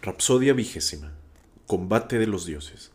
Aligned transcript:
Rapsodia 0.00 0.52
vigésima. 0.52 1.10
Combate 1.66 2.20
de 2.20 2.28
los 2.28 2.46
dioses. 2.46 2.92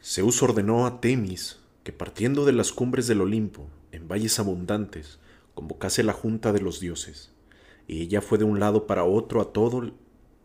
Zeus 0.00 0.40
ordenó 0.40 0.86
a 0.86 1.00
Temis 1.00 1.58
que 1.82 1.92
partiendo 1.92 2.44
de 2.44 2.52
las 2.52 2.70
cumbres 2.70 3.08
del 3.08 3.20
Olimpo, 3.20 3.66
en 3.90 4.06
valles 4.06 4.38
abundantes, 4.38 5.18
convocase 5.56 6.04
la 6.04 6.12
junta 6.12 6.52
de 6.52 6.60
los 6.60 6.78
dioses, 6.78 7.32
y 7.88 8.02
ella 8.02 8.20
fue 8.20 8.38
de 8.38 8.44
un 8.44 8.60
lado 8.60 8.86
para 8.86 9.02
otro 9.02 9.40
a 9.40 9.52
todo 9.52 9.90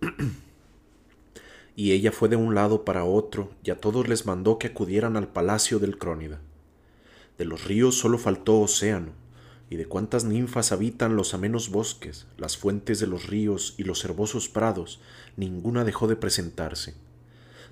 y 1.75 1.91
ella 1.91 2.11
fue 2.11 2.27
de 2.27 2.37
un 2.37 2.55
lado 2.55 2.83
para 2.83 3.05
otro, 3.05 3.51
y 3.63 3.69
a 3.69 3.79
todos 3.79 4.07
les 4.07 4.25
mandó 4.25 4.57
que 4.57 4.67
acudieran 4.67 5.15
al 5.15 5.27
palacio 5.27 5.77
del 5.77 5.99
Crónida. 5.99 6.41
De 7.37 7.45
los 7.45 7.65
ríos 7.65 7.99
solo 7.99 8.17
faltó 8.17 8.61
océano, 8.61 9.11
y 9.69 9.77
de 9.77 9.85
cuántas 9.85 10.25
ninfas 10.25 10.71
habitan 10.71 11.15
los 11.15 11.33
amenos 11.33 11.69
bosques, 11.69 12.27
las 12.37 12.57
fuentes 12.57 12.99
de 12.99 13.07
los 13.07 13.27
ríos 13.27 13.73
y 13.77 13.83
los 13.83 14.05
herbosos 14.05 14.47
prados, 14.47 15.01
ninguna 15.37 15.83
dejó 15.83 16.07
de 16.07 16.15
presentarse. 16.15 16.93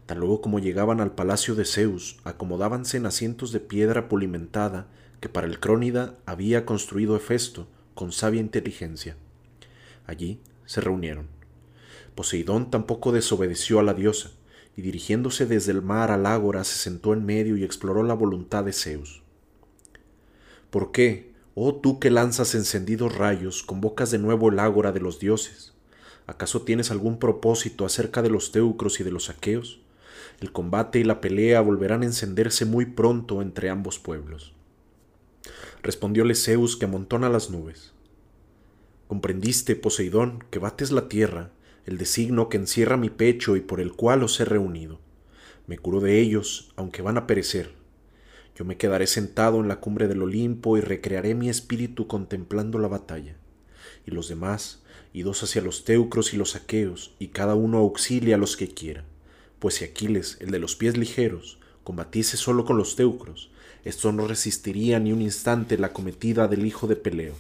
Tan 0.06 0.20
luego 0.20 0.42
como 0.42 0.60
llegaban 0.60 1.00
al 1.00 1.14
palacio 1.14 1.56
de 1.56 1.66
Zeus, 1.66 2.18
acomodábanse 2.24 2.98
en 2.98 3.06
asientos 3.06 3.52
de 3.52 3.60
piedra 3.60 4.10
pulimentada 4.10 4.88
que 5.22 5.30
para 5.30 5.48
el 5.48 5.60
Crónida 5.60 6.16
había 6.26 6.66
construido 6.66 7.16
Hefesto 7.16 7.68
con 7.94 8.12
sabia 8.12 8.42
inteligencia. 8.42 9.16
Allí 10.06 10.42
se 10.66 10.82
reunieron. 10.82 11.28
Poseidón 12.16 12.70
tampoco 12.70 13.12
desobedeció 13.12 13.80
a 13.80 13.84
la 13.84 13.94
diosa, 13.94 14.32
y 14.76 14.82
dirigiéndose 14.82 15.46
desde 15.46 15.72
el 15.72 15.82
mar 15.82 16.12
al 16.12 16.26
ágora 16.26 16.64
se 16.64 16.76
sentó 16.76 17.14
en 17.14 17.26
medio 17.26 17.56
y 17.56 17.64
exploró 17.64 18.04
la 18.04 18.16
voluntad 18.16 18.64
de 18.64 18.74
Zeus. 18.74 19.22
¿Por 20.70 20.92
qué, 20.92 21.33
oh 21.56 21.76
tú 21.76 22.00
que 22.00 22.10
lanzas 22.10 22.56
encendidos 22.56 23.16
rayos, 23.16 23.64
convocas 23.64 24.12
de 24.12 24.20
nuevo 24.20 24.50
el 24.50 24.60
ágora 24.60 24.92
de 24.92 25.00
los 25.00 25.20
dioses? 25.20 25.74
¿Acaso 26.28 26.62
tienes 26.62 26.92
algún 26.92 27.20
propósito 27.20 27.86
acerca 27.86 28.22
de 28.22 28.30
los 28.30 28.52
teucros 28.52 29.00
y 29.00 29.04
de 29.04 29.12
los 29.12 29.30
aqueos? 29.30 29.82
El 30.40 30.52
combate 30.52 31.00
y 31.00 31.04
la 31.04 31.22
pelea 31.22 31.62
volverán 31.62 32.02
a 32.02 32.06
encenderse 32.06 32.66
muy 32.66 32.86
pronto 32.86 33.42
entre 33.42 33.70
ambos 33.70 34.00
pueblos. 34.00 34.54
Respondióle 35.82 36.36
Zeus 36.36 36.78
que 36.78 36.86
amontona 36.86 37.30
las 37.30 37.50
nubes. 37.50 37.94
Comprendiste, 39.08 39.76
Poseidón, 39.76 40.44
que 40.50 40.60
bates 40.60 40.92
la 40.92 41.10
tierra 41.10 41.52
el 41.86 41.98
designo 41.98 42.50
que 42.50 42.58
encierra 42.58 42.98
mi 42.98 43.10
pecho 43.10 43.56
y 43.56 43.62
por 43.62 43.82
el 43.82 43.94
cual 43.94 44.24
os 44.24 44.40
he 44.40 44.46
reunido. 44.46 45.00
Me 45.68 45.78
curo 45.78 46.00
de 46.00 46.20
ellos, 46.20 46.72
aunque 46.76 47.02
van 47.02 47.18
a 47.18 47.28
perecer. 47.28 47.74
Yo 48.56 48.66
me 48.66 48.78
quedaré 48.78 49.08
sentado 49.08 49.60
en 49.60 49.68
la 49.68 49.80
cumbre 49.80 50.08
del 50.08 50.22
Olimpo 50.22 50.78
y 50.78 50.82
recrearé 50.82 51.34
mi 51.36 51.50
espíritu 51.50 52.08
contemplando 52.08 52.78
la 52.80 52.88
batalla. 52.88 53.36
Y 54.06 54.12
los 54.12 54.28
demás, 54.28 54.84
idos 55.14 55.44
hacia 55.44 55.62
los 55.62 55.86
teucros 55.86 56.34
y 56.34 56.38
los 56.38 56.56
aqueos, 56.56 57.16
y 57.20 57.28
cada 57.28 57.56
uno 57.56 57.80
auxilia 57.80 58.36
a 58.36 58.40
los 58.40 58.56
que 58.58 58.68
quiera. 58.68 59.06
Pues 59.60 59.76
si 59.76 59.86
Aquiles, 59.86 60.38
el 60.40 60.52
de 60.52 60.60
los 60.60 60.76
pies 60.76 60.98
ligeros, 60.98 61.60
combatiese 61.84 62.38
solo 62.38 62.66
con 62.66 62.78
los 62.78 62.96
teucros, 62.96 63.50
esto 63.84 64.12
no 64.12 64.28
resistiría 64.28 65.00
ni 65.00 65.12
un 65.12 65.22
instante 65.22 65.78
la 65.78 65.94
cometida 65.94 66.48
del 66.48 66.66
hijo 66.66 66.88
de 66.88 66.96
Peleo. 66.96 67.36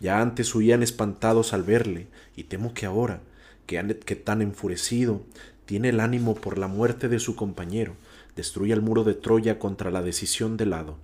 Ya 0.00 0.20
antes 0.20 0.54
huían 0.54 0.82
espantados 0.82 1.52
al 1.52 1.62
verle, 1.62 2.06
y 2.36 2.44
temo 2.44 2.72
que 2.72 2.86
ahora, 2.86 3.20
que, 3.66 4.16
tan 4.16 4.42
enfurecido 4.42 5.22
tiene 5.64 5.88
el 5.88 6.00
ánimo 6.00 6.34
por 6.36 6.58
la 6.58 6.68
muerte 6.68 7.08
de 7.08 7.18
su 7.18 7.34
compañero, 7.34 7.96
destruye 8.36 8.72
el 8.72 8.82
muro 8.82 9.02
de 9.02 9.14
Troya 9.14 9.58
contra 9.58 9.90
la 9.90 10.02
decisión 10.02 10.56
del 10.56 10.70
lado. 10.70 10.98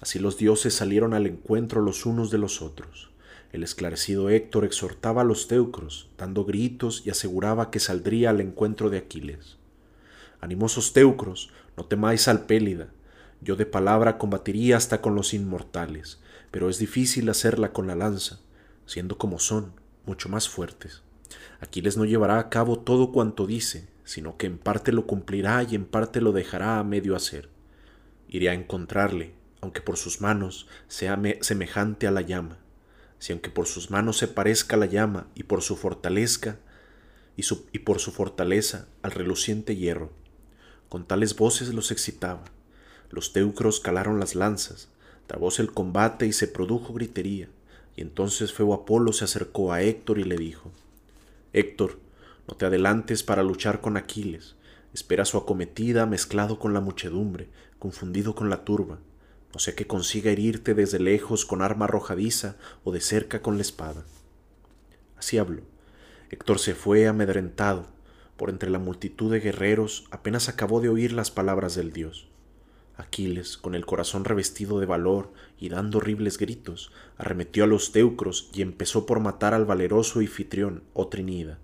Así 0.00 0.18
los 0.18 0.38
dioses 0.38 0.74
salieron 0.74 1.12
al 1.12 1.26
encuentro 1.26 1.82
los 1.82 2.06
unos 2.06 2.30
de 2.30 2.38
los 2.38 2.62
otros. 2.62 3.10
El 3.52 3.64
esclarecido 3.64 4.30
Héctor 4.30 4.64
exhortaba 4.64 5.22
a 5.22 5.24
los 5.24 5.48
teucros, 5.48 6.08
dando 6.16 6.44
gritos 6.44 7.02
y 7.04 7.10
aseguraba 7.10 7.70
que 7.70 7.80
saldría 7.80 8.30
al 8.30 8.40
encuentro 8.40 8.88
de 8.88 8.98
Aquiles. 8.98 9.56
Animosos 10.40 10.92
teucros, 10.92 11.50
no 11.76 11.84
temáis 11.84 12.28
al 12.28 12.46
Pélida. 12.46 12.88
Yo 13.42 13.56
de 13.56 13.66
palabra 13.66 14.16
combatiría 14.16 14.76
hasta 14.76 15.02
con 15.02 15.14
los 15.14 15.34
inmortales, 15.34 16.20
pero 16.50 16.70
es 16.70 16.78
difícil 16.78 17.28
hacerla 17.28 17.72
con 17.72 17.86
la 17.86 17.96
lanza, 17.96 18.38
siendo 18.86 19.18
como 19.18 19.38
son, 19.38 19.72
mucho 20.06 20.28
más 20.28 20.48
fuertes. 20.48 21.02
Aquiles 21.60 21.96
no 21.96 22.04
llevará 22.04 22.38
a 22.38 22.48
cabo 22.48 22.78
todo 22.78 23.12
cuanto 23.12 23.46
dice, 23.46 23.88
sino 24.10 24.36
que 24.36 24.48
en 24.48 24.58
parte 24.58 24.90
lo 24.90 25.06
cumplirá 25.06 25.62
y 25.62 25.76
en 25.76 25.84
parte 25.84 26.20
lo 26.20 26.32
dejará 26.32 26.80
a 26.80 26.84
medio 26.84 27.14
hacer. 27.14 27.48
Iré 28.26 28.48
a 28.48 28.54
encontrarle, 28.54 29.34
aunque 29.60 29.82
por 29.82 29.96
sus 29.98 30.20
manos 30.20 30.66
sea 30.88 31.16
semejante 31.42 32.08
a 32.08 32.10
la 32.10 32.20
llama, 32.20 32.58
si 33.20 33.30
aunque 33.30 33.50
por 33.50 33.68
sus 33.68 33.92
manos 33.92 34.18
se 34.18 34.26
parezca 34.26 34.76
la 34.76 34.86
llama 34.86 35.28
y 35.36 35.44
por 35.44 35.62
su 35.62 35.76
fortaleza 35.76 36.58
y, 37.36 37.44
y 37.70 37.78
por 37.78 38.00
su 38.00 38.10
fortaleza 38.10 38.88
al 39.02 39.12
reluciente 39.12 39.76
hierro. 39.76 40.10
Con 40.88 41.06
tales 41.06 41.36
voces 41.36 41.72
los 41.72 41.92
excitaba. 41.92 42.42
Los 43.10 43.32
teucros 43.32 43.78
calaron 43.78 44.18
las 44.18 44.34
lanzas, 44.34 44.88
trabóse 45.28 45.62
el 45.62 45.70
combate 45.70 46.26
y 46.26 46.32
se 46.32 46.48
produjo 46.48 46.94
gritería. 46.94 47.48
Y 47.94 48.00
entonces 48.00 48.52
Feo 48.52 48.74
Apolo 48.74 49.12
se 49.12 49.22
acercó 49.22 49.72
a 49.72 49.82
Héctor 49.82 50.18
y 50.18 50.24
le 50.24 50.36
dijo 50.36 50.72
Héctor, 51.52 52.00
no 52.50 52.56
te 52.56 52.66
adelantes 52.66 53.22
para 53.22 53.44
luchar 53.44 53.80
con 53.80 53.96
Aquiles. 53.96 54.56
Espera 54.92 55.24
su 55.24 55.38
acometida 55.38 56.04
mezclado 56.04 56.58
con 56.58 56.74
la 56.74 56.80
muchedumbre, 56.80 57.48
confundido 57.78 58.34
con 58.34 58.50
la 58.50 58.64
turba. 58.64 58.98
No 59.54 59.60
sea 59.60 59.76
que 59.76 59.86
consiga 59.86 60.32
herirte 60.32 60.74
desde 60.74 60.98
lejos 60.98 61.46
con 61.46 61.62
arma 61.62 61.84
arrojadiza 61.84 62.56
o 62.82 62.90
de 62.90 63.00
cerca 63.00 63.40
con 63.40 63.54
la 63.54 63.62
espada. 63.62 64.02
Así 65.16 65.38
habló. 65.38 65.62
Héctor 66.30 66.58
se 66.58 66.74
fue 66.74 67.06
amedrentado. 67.06 67.86
Por 68.36 68.50
entre 68.50 68.68
la 68.68 68.80
multitud 68.80 69.30
de 69.30 69.38
guerreros 69.38 70.08
apenas 70.10 70.48
acabó 70.48 70.80
de 70.80 70.88
oír 70.88 71.12
las 71.12 71.30
palabras 71.30 71.76
del 71.76 71.92
dios. 71.92 72.26
Aquiles, 72.96 73.58
con 73.58 73.76
el 73.76 73.86
corazón 73.86 74.24
revestido 74.24 74.80
de 74.80 74.86
valor 74.86 75.32
y 75.56 75.68
dando 75.68 75.98
horribles 75.98 76.36
gritos, 76.36 76.90
arremetió 77.16 77.62
a 77.62 77.68
los 77.68 77.92
teucros 77.92 78.50
y 78.52 78.62
empezó 78.62 79.06
por 79.06 79.20
matar 79.20 79.54
al 79.54 79.66
valeroso 79.66 80.20
Ifitrión 80.20 80.82
o 80.94 81.06
Trinida, 81.06 81.60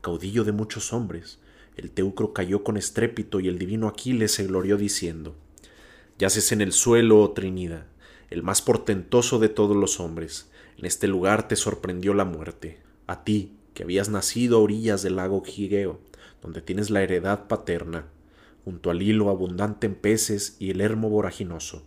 caudillo 0.00 0.44
de 0.44 0.52
muchos 0.52 0.92
hombres. 0.92 1.38
El 1.76 1.90
teucro 1.90 2.32
cayó 2.32 2.64
con 2.64 2.76
estrépito 2.76 3.40
y 3.40 3.48
el 3.48 3.58
divino 3.58 3.88
Aquiles 3.88 4.32
se 4.32 4.46
glorió 4.46 4.76
diciendo: 4.76 5.36
Yaces 6.18 6.52
en 6.52 6.60
el 6.60 6.72
suelo, 6.72 7.20
oh 7.20 7.30
Trinida, 7.30 7.86
el 8.30 8.42
más 8.42 8.62
portentoso 8.62 9.38
de 9.38 9.48
todos 9.48 9.76
los 9.76 10.00
hombres. 10.00 10.50
En 10.76 10.84
este 10.84 11.08
lugar 11.08 11.48
te 11.48 11.56
sorprendió 11.56 12.14
la 12.14 12.24
muerte. 12.24 12.80
A 13.06 13.24
ti, 13.24 13.56
que 13.74 13.84
habías 13.84 14.08
nacido 14.08 14.58
a 14.58 14.60
orillas 14.60 15.02
del 15.02 15.16
lago 15.16 15.42
Gigeo, 15.44 16.00
donde 16.42 16.62
tienes 16.62 16.90
la 16.90 17.02
heredad 17.02 17.46
paterna, 17.46 18.06
junto 18.64 18.90
al 18.90 19.02
hilo 19.02 19.30
abundante 19.30 19.86
en 19.86 19.94
peces 19.94 20.56
y 20.58 20.70
el 20.70 20.80
hermo 20.80 21.08
voraginoso. 21.08 21.82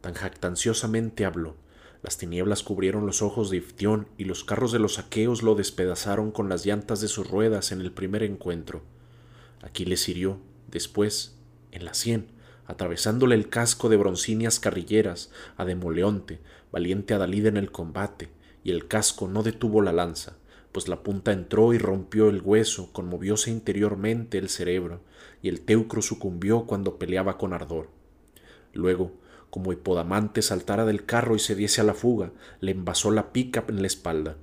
Tan 0.00 0.14
jactanciosamente 0.14 1.24
habló. 1.24 1.56
Las 2.04 2.18
tinieblas 2.18 2.62
cubrieron 2.62 3.06
los 3.06 3.22
ojos 3.22 3.48
de 3.48 3.56
Iftión 3.56 4.08
y 4.18 4.24
los 4.24 4.44
carros 4.44 4.72
de 4.72 4.78
los 4.78 4.98
aqueos 4.98 5.42
lo 5.42 5.54
despedazaron 5.54 6.32
con 6.32 6.50
las 6.50 6.66
llantas 6.66 7.00
de 7.00 7.08
sus 7.08 7.30
ruedas 7.30 7.72
en 7.72 7.80
el 7.80 7.92
primer 7.92 8.22
encuentro. 8.22 8.82
Aquí 9.62 9.86
le 9.86 9.96
hirió, 10.06 10.38
después, 10.70 11.38
en 11.72 11.86
la 11.86 11.94
sien, 11.94 12.26
atravesándole 12.66 13.34
el 13.34 13.48
casco 13.48 13.88
de 13.88 13.96
broncíneas 13.96 14.60
carrilleras 14.60 15.30
a 15.56 15.64
Demoleonte, 15.64 16.40
valiente 16.70 17.14
Adalid 17.14 17.46
en 17.46 17.56
el 17.56 17.72
combate, 17.72 18.28
y 18.62 18.70
el 18.72 18.86
casco 18.86 19.26
no 19.26 19.42
detuvo 19.42 19.80
la 19.80 19.94
lanza, 19.94 20.36
pues 20.72 20.88
la 20.88 21.02
punta 21.02 21.32
entró 21.32 21.72
y 21.72 21.78
rompió 21.78 22.28
el 22.28 22.42
hueso, 22.42 22.92
conmovióse 22.92 23.50
interiormente 23.50 24.36
el 24.36 24.50
cerebro, 24.50 25.00
y 25.40 25.48
el 25.48 25.62
teucro 25.62 26.02
sucumbió 26.02 26.66
cuando 26.66 26.98
peleaba 26.98 27.38
con 27.38 27.54
ardor. 27.54 27.88
Luego, 28.74 29.23
como 29.54 29.72
Hipodamante 29.72 30.42
saltara 30.42 30.84
del 30.84 31.04
carro 31.04 31.36
y 31.36 31.38
se 31.38 31.54
diese 31.54 31.80
a 31.80 31.84
la 31.84 31.94
fuga, 31.94 32.32
le 32.58 32.72
envasó 32.72 33.12
la 33.12 33.32
pica 33.32 33.62
en 33.68 33.82
la 33.82 33.86
espalda. 33.86 34.34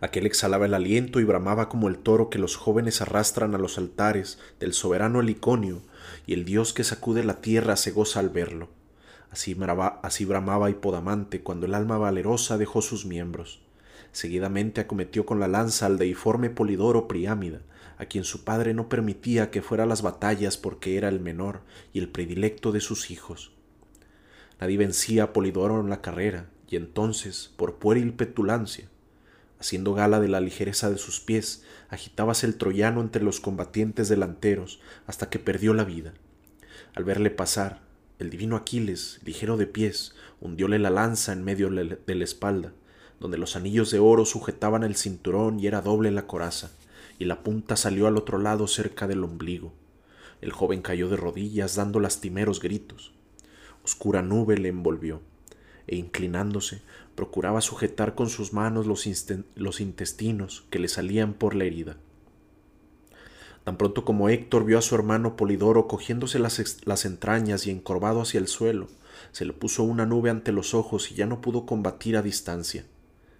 Aquel 0.00 0.26
exhalaba 0.26 0.66
el 0.66 0.74
aliento 0.74 1.18
y 1.18 1.24
bramaba 1.24 1.68
como 1.68 1.88
el 1.88 1.98
toro 1.98 2.30
que 2.30 2.38
los 2.38 2.54
jóvenes 2.54 3.02
arrastran 3.02 3.56
a 3.56 3.58
los 3.58 3.78
altares 3.78 4.38
del 4.60 4.74
soberano 4.74 5.18
Heliconio, 5.18 5.82
y 6.24 6.34
el 6.34 6.44
dios 6.44 6.72
que 6.72 6.84
sacude 6.84 7.24
la 7.24 7.40
tierra 7.40 7.74
se 7.74 7.90
goza 7.90 8.20
al 8.20 8.30
verlo. 8.30 8.68
Así, 9.32 9.56
así 10.04 10.24
bramaba 10.24 10.70
Hipodamante 10.70 11.42
cuando 11.42 11.66
el 11.66 11.74
alma 11.74 11.98
valerosa 11.98 12.58
dejó 12.58 12.82
sus 12.82 13.06
miembros. 13.06 13.60
Seguidamente 14.12 14.80
acometió 14.80 15.26
con 15.26 15.40
la 15.40 15.48
lanza 15.48 15.86
al 15.86 15.98
deiforme 15.98 16.48
Polidoro 16.48 17.08
Priámida, 17.08 17.62
a 17.98 18.06
quien 18.06 18.22
su 18.22 18.44
padre 18.44 18.72
no 18.72 18.88
permitía 18.88 19.50
que 19.50 19.62
fuera 19.62 19.82
a 19.82 19.88
las 19.88 20.02
batallas 20.02 20.56
porque 20.56 20.96
era 20.96 21.08
el 21.08 21.18
menor 21.18 21.62
y 21.92 21.98
el 21.98 22.08
predilecto 22.08 22.70
de 22.70 22.80
sus 22.80 23.10
hijos. 23.10 23.55
Nadie 24.60 24.78
vencía 24.78 25.24
a 25.24 25.32
Polidoro 25.32 25.80
en 25.80 25.90
la 25.90 26.00
carrera, 26.00 26.50
y 26.68 26.76
entonces, 26.76 27.52
por 27.56 27.76
pueril 27.76 28.14
petulancia, 28.14 28.88
haciendo 29.58 29.94
gala 29.94 30.20
de 30.20 30.28
la 30.28 30.40
ligereza 30.40 30.90
de 30.90 30.98
sus 30.98 31.20
pies, 31.20 31.64
agitábase 31.88 32.46
el 32.46 32.56
troyano 32.56 33.00
entre 33.00 33.22
los 33.22 33.40
combatientes 33.40 34.08
delanteros 34.08 34.80
hasta 35.06 35.30
que 35.30 35.38
perdió 35.38 35.74
la 35.74 35.84
vida. 35.84 36.14
Al 36.94 37.04
verle 37.04 37.30
pasar, 37.30 37.80
el 38.18 38.30
divino 38.30 38.56
Aquiles, 38.56 39.20
ligero 39.24 39.56
de 39.56 39.66
pies, 39.66 40.14
hundióle 40.40 40.78
la 40.78 40.90
lanza 40.90 41.32
en 41.32 41.44
medio 41.44 41.70
de 41.70 42.14
la 42.14 42.24
espalda, 42.24 42.72
donde 43.20 43.38
los 43.38 43.56
anillos 43.56 43.90
de 43.90 43.98
oro 43.98 44.24
sujetaban 44.24 44.82
el 44.82 44.96
cinturón 44.96 45.60
y 45.60 45.66
era 45.66 45.80
doble 45.80 46.10
la 46.10 46.26
coraza, 46.26 46.70
y 47.18 47.24
la 47.24 47.42
punta 47.42 47.76
salió 47.76 48.06
al 48.06 48.16
otro 48.16 48.38
lado 48.38 48.66
cerca 48.66 49.06
del 49.06 49.24
ombligo. 49.24 49.72
El 50.40 50.52
joven 50.52 50.82
cayó 50.82 51.08
de 51.08 51.16
rodillas 51.16 51.76
dando 51.76 52.00
lastimeros 52.00 52.60
gritos. 52.60 53.12
Oscura 53.86 54.20
nube 54.20 54.58
le 54.58 54.68
envolvió, 54.68 55.20
e 55.86 55.94
inclinándose, 55.94 56.82
procuraba 57.14 57.60
sujetar 57.60 58.16
con 58.16 58.28
sus 58.28 58.52
manos 58.52 58.84
los, 58.84 59.06
intestinos 59.80 60.64
que 60.70 60.80
le 60.80 60.88
salían 60.88 61.34
por 61.34 61.54
la 61.54 61.66
herida. 61.66 61.96
Tan 63.62 63.78
pronto 63.78 64.04
como 64.04 64.28
Héctor 64.28 64.64
vio 64.64 64.78
a 64.78 64.82
su 64.82 64.96
hermano 64.96 65.36
Polidoro 65.36 65.86
cogiéndose 65.86 66.40
las, 66.40 66.84
las, 66.84 67.04
entrañas 67.04 67.68
y 67.68 67.70
encorvado 67.70 68.22
hacia 68.22 68.40
el 68.40 68.48
suelo, 68.48 68.88
se 69.30 69.44
le 69.44 69.52
puso 69.52 69.84
una 69.84 70.04
nube 70.04 70.30
ante 70.30 70.50
los 70.50 70.74
ojos 70.74 71.12
y 71.12 71.14
ya 71.14 71.26
no 71.26 71.40
pudo 71.40 71.64
combatir 71.64 72.16
a 72.16 72.22
distancia, 72.22 72.86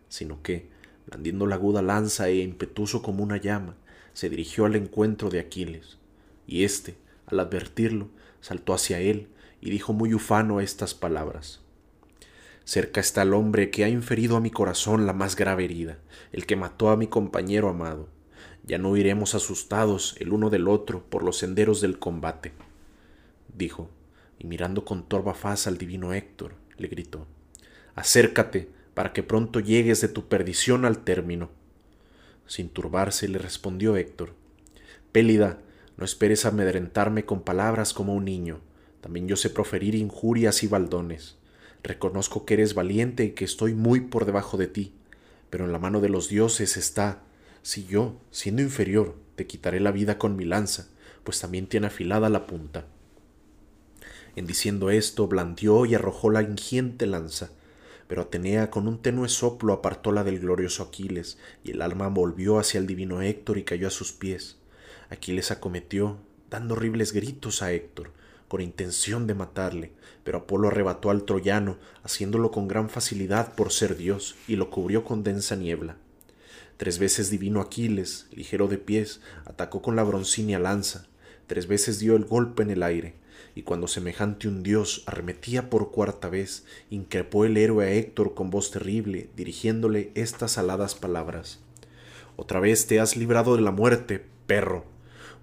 sino 0.09 0.43
que, 0.43 0.71
blandiendo 1.09 1.49
la 1.49 1.57
aguda 1.57 1.83
lanza 1.83 2.29
e 2.29 2.37
impetuoso 2.37 3.03
como 3.03 3.25
una 3.25 3.37
llama, 3.37 3.75
se 4.13 4.31
dirigió 4.31 4.65
al 4.65 4.77
encuentro 4.77 5.29
de 5.29 5.41
Aquiles, 5.41 5.99
y 6.47 6.63
éste, 6.63 6.97
al 7.27 7.41
advertirlo, 7.41 8.11
saltó 8.41 8.75
hacia 8.75 9.01
él 9.01 9.27
y 9.67 9.71
dijo 9.71 9.93
muy 9.93 10.15
ufano 10.15 10.61
estas 10.61 10.95
palabras. 10.95 11.61
Cerca 12.65 13.01
está 13.01 13.23
el 13.23 13.35
hombre 13.35 13.73
que 13.73 13.83
ha 13.83 13.89
inferido 13.89 14.37
a 14.37 14.41
mi 14.41 14.49
corazón 14.49 15.09
la 15.09 15.13
más 15.13 15.35
grave 15.35 15.65
herida, 15.65 15.99
el 16.31 16.47
que 16.47 16.55
mató 16.55 16.91
a 16.91 16.97
mi 16.97 17.09
compañero 17.09 17.69
amado. 17.69 18.09
Ya 18.63 18.79
no 18.79 18.97
iremos 18.97 19.35
asustados 19.35 20.15
el 20.21 20.33
uno 20.33 20.51
del 20.51 20.69
otro 20.69 21.03
por 21.03 21.25
los 21.25 21.39
senderos 21.39 21.81
del 21.81 21.99
combate. 21.99 22.53
Dijo, 23.57 23.91
y 24.39 24.47
mirando 24.47 24.85
con 24.85 25.09
torva 25.09 25.35
faz 25.35 25.67
al 25.67 25.79
divino 25.79 26.15
Héctor, 26.15 26.55
le 26.77 26.87
gritó, 26.87 27.27
Acércate 27.97 28.71
para 28.95 29.13
que 29.13 29.25
pronto 29.25 29.59
llegues 29.59 30.01
de 30.01 30.07
tu 30.07 30.29
perdición 30.29 30.85
al 30.85 31.03
término. 31.03 31.51
Sin 32.47 32.69
turbarse 32.69 33.27
le 33.27 33.39
respondió 33.39 33.97
Héctor, 33.97 34.33
Pélida, 35.11 35.59
no 35.97 36.05
esperes 36.05 36.47
amedrentarme 36.47 37.25
con 37.25 37.43
palabras 37.43 37.93
como 37.95 38.15
un 38.15 38.27
niño, 38.27 38.61
también 39.01 39.29
yo 39.29 39.37
sé 39.37 39.51
proferir 39.51 39.95
injurias 39.95 40.63
y 40.63 40.69
baldones. 40.69 41.37
Reconozco 41.83 42.45
que 42.45 42.55
eres 42.55 42.75
valiente 42.75 43.25
y 43.25 43.31
que 43.31 43.45
estoy 43.45 43.75
muy 43.75 44.01
por 44.01 44.25
debajo 44.25 44.57
de 44.57 44.67
ti, 44.67 44.93
pero 45.51 45.65
en 45.65 45.73
la 45.73 45.79
mano 45.79 46.01
de 46.01 46.09
los 46.09 46.29
dioses 46.29 46.77
está 46.77 47.23
si 47.67 47.85
yo, 47.85 48.15
siendo 48.31 48.63
inferior, 48.63 49.17
te 49.35 49.49
quitaré 49.49 49.81
la 49.81 49.91
vida 49.91 50.19
con 50.19 50.37
mi 50.37 50.45
lanza, 50.45 50.87
pues 51.25 51.41
también 51.41 51.67
tiene 51.67 51.89
afilada 51.89 52.29
la 52.29 52.47
punta. 52.47 52.85
En 54.37 54.47
diciendo 54.47 54.89
esto, 54.89 55.27
blandió 55.27 55.85
y 55.85 55.97
arrojó 55.97 56.31
la 56.31 56.43
ingiente 56.43 57.07
lanza, 57.07 57.51
pero 58.07 58.23
Atenea 58.23 58.71
con 58.71 58.87
un 58.87 59.03
tenue 59.03 59.29
soplo 59.29 59.73
apartóla 59.73 60.23
del 60.23 60.39
glorioso 60.39 60.85
Aquiles, 60.85 61.39
y 61.65 61.73
el 61.73 61.83
alma 61.83 62.07
volvió 62.07 62.61
hacia 62.61 62.79
el 62.79 62.87
divino 62.87 63.21
Héctor 63.21 63.59
y 63.59 63.65
cayó 63.65 63.89
a 63.89 63.91
sus 63.91 64.13
pies. 64.13 64.59
Aquiles 65.11 65.51
acometió, 65.51 66.19
dando 66.49 66.75
horribles 66.75 67.13
gritos 67.13 67.63
a 67.63 67.73
Héctor, 67.73 68.13
con 68.49 68.61
intención 68.61 69.27
de 69.27 69.35
matarle, 69.35 69.93
pero 70.25 70.39
Apolo 70.39 70.69
arrebató 70.69 71.11
al 71.11 71.25
troyano, 71.25 71.79
haciéndolo 72.03 72.51
con 72.51 72.69
gran 72.69 72.89
facilidad 72.89 73.55
por 73.55 73.73
ser 73.73 73.97
Dios, 73.97 74.37
y 74.47 74.57
lo 74.57 74.71
cubrió 74.71 75.05
con 75.05 75.23
densa 75.23 75.57
niebla. 75.57 75.97
Tres 76.77 76.99
veces 76.99 77.31
divino 77.31 77.61
Aquiles, 77.61 78.27
ligero 78.33 78.69
de 78.69 78.79
pies, 78.79 79.21
atacó 79.45 79.83
con 79.83 79.97
la 79.97 80.05
broncínea 80.05 80.59
lanza, 80.59 81.07
tres 81.47 81.67
veces 81.67 81.99
dio 81.99 82.17
el 82.17 82.25
golpe 82.25 82.63
en 82.63 82.71
el 82.71 82.83
aire, 82.83 83.15
y 83.55 83.63
cuando 83.63 83.89
semejante 83.89 84.49
un 84.49 84.63
dios 84.63 85.03
arremetía 85.07 85.71
por 85.71 85.91
cuarta 85.91 86.29
vez, 86.29 86.65
increpó 86.91 87.45
el 87.45 87.57
héroe 87.57 87.87
a 87.87 87.93
Héctor 87.93 88.35
con 88.35 88.51
voz 88.51 88.71
terrible, 88.71 89.31
dirigiéndole 89.35 90.11
estas 90.15 90.59
aladas 90.59 90.95
palabras. 90.95 91.61
Otra 92.37 92.61
vez 92.61 92.87
te 92.87 93.01
has 93.01 93.17
librado 93.17 93.57
de 93.57 93.63
la 93.63 93.71
muerte, 93.71 94.23
perro. 94.47 94.85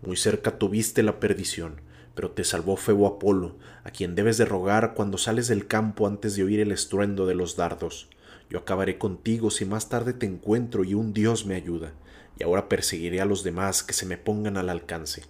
Muy 0.04 0.16
cerca 0.16 0.60
tuviste 0.60 1.02
la 1.02 1.20
perdición, 1.20 1.82
pero 2.16 2.32
te 2.32 2.44
salvó 2.44 2.78
Febo 2.78 3.08
Apolo, 3.08 3.56
a 3.84 3.92
quien 3.92 4.16
debes 4.16 4.38
de 4.38 4.46
rogar 4.46 4.94
cuando 4.94 5.18
sales 5.18 5.48
del 5.48 5.68
campo 5.68 6.08
antes 6.08 6.36
de 6.36 6.44
oír 6.44 6.60
el 6.60 6.72
estruendo 6.72 7.26
de 7.26 7.36
los 7.36 7.56
dardos. 7.56 8.08
Yo 8.50 8.60
acabaré 8.60 8.98
contigo 8.98 9.50
si 9.50 9.66
más 9.66 9.90
tarde 9.90 10.14
te 10.14 10.26
encuentro 10.26 10.84
y 10.84 10.94
un 10.94 11.14
Dios 11.14 11.46
me 11.46 11.56
ayuda, 11.56 11.94
y 12.38 12.44
ahora 12.44 12.70
perseguiré 12.70 13.22
a 13.22 13.26
los 13.26 13.44
demás 13.44 13.84
que 13.84 13.94
se 13.94 14.06
me 14.06 14.18
pongan 14.18 14.58
al 14.58 14.70
alcance. 14.70 15.24